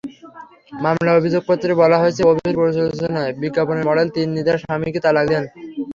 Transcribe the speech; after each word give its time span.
মামলার 0.83 1.19
অভিযোগপত্রে 1.19 1.71
বলা 1.81 1.97
হয়েছে, 2.01 2.21
অভির 2.31 2.53
প্ররোচনায় 2.57 3.31
বিজ্ঞাপনের 3.41 3.87
মডেল 3.89 4.07
তিন্নি 4.15 4.41
তাঁর 4.45 4.61
স্বামীকে 4.63 4.99
তালাক 5.05 5.25
দেন। 5.31 5.43